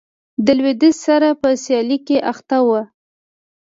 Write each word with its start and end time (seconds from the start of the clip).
د 0.45 0.47
لوېدیځ 0.57 0.95
سره 1.07 1.29
په 1.41 1.49
سیالۍ 1.63 1.97
کې 2.07 2.17
اخته 2.31 2.57
و. 2.67 2.69